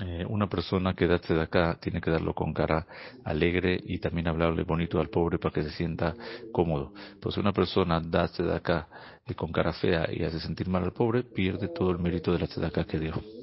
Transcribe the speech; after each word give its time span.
eh, 0.00 0.24
una 0.28 0.48
persona 0.48 0.94
que 0.94 1.06
da 1.08 1.20
acá 1.42 1.78
tiene 1.80 2.00
que 2.00 2.10
darlo 2.10 2.34
con 2.34 2.52
cara 2.54 2.86
alegre 3.24 3.80
y 3.84 3.98
también 3.98 4.28
hablarle 4.28 4.62
bonito 4.64 5.00
al 5.00 5.08
pobre 5.10 5.38
para 5.38 5.52
que 5.52 5.62
se 5.64 5.70
sienta 5.70 6.16
cómodo. 6.52 6.92
Pues 7.20 7.36
una 7.36 7.52
persona 7.52 8.00
da 8.00 8.24
acá 8.56 8.88
eh, 9.26 9.34
con 9.34 9.52
cara 9.52 9.72
fea 9.72 10.08
y 10.12 10.24
hace 10.24 10.40
sentir 10.40 10.68
mal 10.68 10.84
al 10.84 10.92
pobre, 10.92 11.22
pierde 11.24 11.68
todo 11.68 11.90
el 11.90 11.98
mérito 11.98 12.32
de 12.32 12.38
la 12.40 12.68
acá 12.68 12.84
que 12.84 12.98
dio. 12.98 13.37